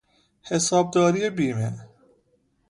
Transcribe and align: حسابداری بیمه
حسابداری 0.41 1.29
بیمه 1.29 1.87